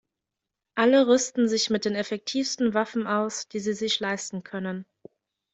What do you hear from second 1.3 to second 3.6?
sich mit den effektivsten Waffen aus, die